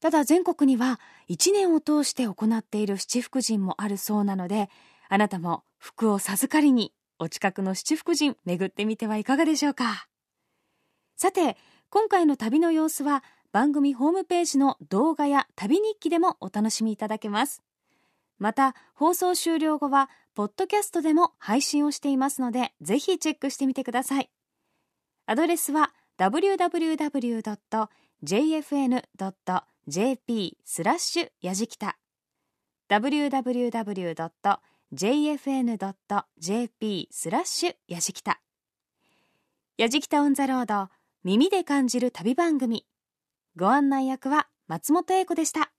[0.00, 4.70] ただ全国には1年を通して行っている七福神もあるそうなので
[5.08, 10.07] あなたも福を授かりにお近くの七福神巡ってみてはいかがでしょうか。
[11.18, 11.58] さて
[11.90, 17.64] 今回の旅の様子は番組ホームページの動画や旅日記でもお楽しみいただけます。
[18.38, 24.30] また放送終了後はポッドキャストでも配信をしていますのでぜひチェックしてみてください。
[25.26, 26.98] アドレスは www.jfn.jp
[30.64, 31.98] スラッシュやじきた。
[32.88, 33.88] www.jfn.jp
[37.10, 38.40] スラッシュやじきた。
[39.76, 40.88] やじきたオンザロード。
[41.24, 42.86] 耳で感じる旅番組。
[43.56, 45.72] ご案内役は松本英子でした。